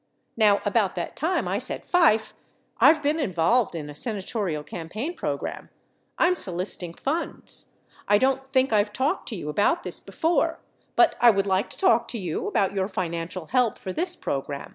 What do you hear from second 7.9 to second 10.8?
I don't think I've talked to you about this before,